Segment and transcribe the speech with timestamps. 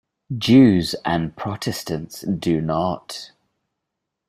[0.35, 3.33] Jews and Protestants do not.